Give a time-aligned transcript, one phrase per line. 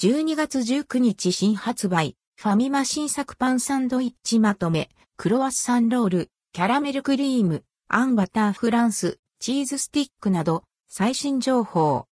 [0.00, 12.04] 12月19日新発売、ファミマ新作パンサンドイッチまとめ、クロワッサンロール、キャラメルクリーム、アンバターフランス、チーズスティックなど、最新情報。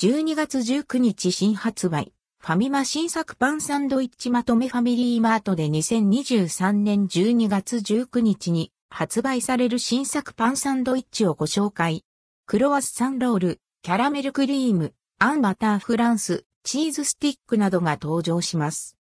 [0.00, 12.04] 12月19日新発売、ファミマ新作パンサンドイッチまとめファミリーマートで2023年12月19日に発売される新作パンサンドイッチをご紹介。
[12.46, 18.96] クロワッサンロール、キャラメルクリーム、アンバターフランス、チーズスティックなどが登場します。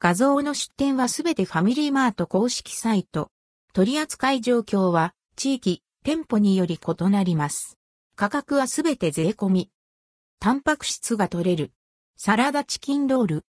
[0.00, 3.30] 画像の出展はすべてファミリーマート公式サイト。
[3.72, 7.78] 取扱い状況は地域、店舗により異なります。
[8.16, 9.70] 価格はすべて税込み。
[10.40, 11.70] タンパク質が取れる。
[12.16, 13.44] サラダチキンロール。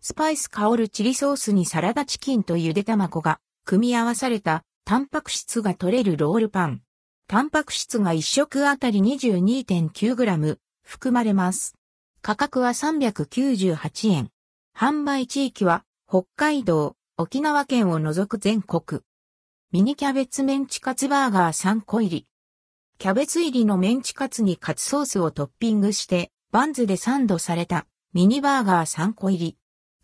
[0.00, 6.82] スパイス香るチリソースにサラダチキンとゆで卵が組み合わされたタンパク質が取れるロールパン。
[7.28, 11.74] タンパク質が1食あたり 22.9g 含まれます。
[12.22, 14.30] 価格は398円。
[14.78, 19.00] 販売地域は北海道、沖縄県を除く全国。
[19.72, 22.26] ミニキャベツメンチカツバーガー3個入り。
[22.98, 29.56] キャベツ入りのメンチカツにカツソースをトッピングしてバンズでサンドされたミニバーガー3個入り。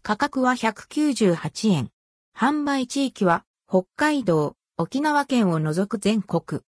[0.03, 1.91] 価格は198円。
[2.37, 6.63] 販売地域は北海道、沖縄県を除く全国。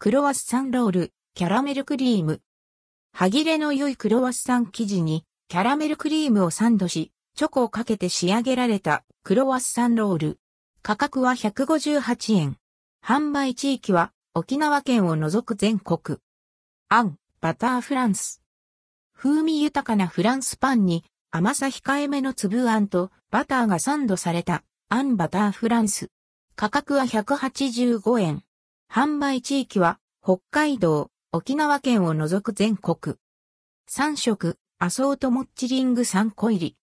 [0.00, 2.40] クロワッサンロール、キャラメルクリーム。
[3.12, 10.38] 歯切れの良いクロワッサン生地にキャラメルクリームをサンドし、チョコをかけて仕上げられたクロワッサンロール。
[10.82, 12.58] 価格は158円。
[13.04, 16.20] 販売地域は沖縄県を除く全国。
[16.88, 18.40] アン、バターフランス。
[19.16, 26.12] 風味豊かなフランスパンに甘さ控えめの粒あんとバターがサンドされたアンバターフランス。
[26.54, 28.44] 価格は185円。
[28.90, 33.16] 販売地域は北海道、沖縄県を除く全国。
[33.90, 36.76] 3色、アソートモッチリング3個入り。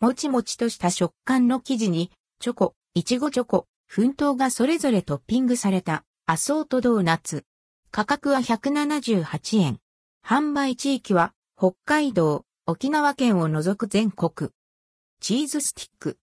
[0.00, 2.10] もちもちとした食感の生地に、
[2.40, 7.44] チョコ、いちごチョコ、粉糖がそれぞれトッピングされたアソートドーナツ。
[7.90, 9.78] 価格は178円。
[10.24, 14.50] 販売地域は北海道、沖縄県を除く全国。
[15.20, 16.18] チーズスティック。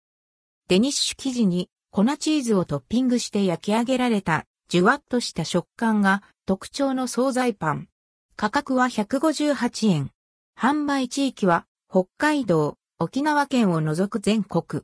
[0.68, 7.88] デニッシュ生地に粉チーズをトッピングして焼き上げられたじゅわっとした食感が特徴の惣菜パン。
[8.36, 10.12] 価格は158円。
[10.60, 14.84] 販売地域は北海道、沖縄県を除く全国。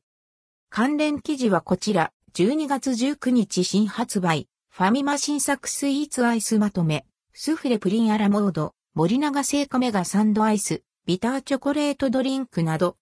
[0.69, 12.91] 関連記事はこちら、12月19日新発売、ファミマ新作スイーツアイスまとめ、スフレプリンアラモード、森永製菓メガサンドアイス、ビターチョコレートドリンクなど、